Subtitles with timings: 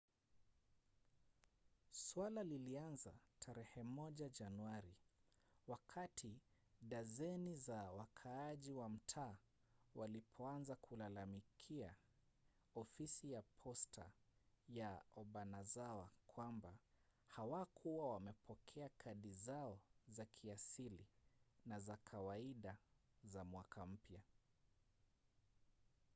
[1.91, 4.95] suala lilianza tarehe moja januari
[5.67, 6.39] wakati
[6.81, 9.37] dazeni za wakaaji wa mtaa
[9.95, 11.95] walipoanza kulalamikia
[12.75, 14.11] ofisi ya posta
[14.69, 16.77] ya obanazawa kwamba
[17.27, 21.07] hawakuwa wamepokea kadi zao za kiasili
[21.65, 22.77] na za kawaida
[23.23, 24.21] za mwaka mpya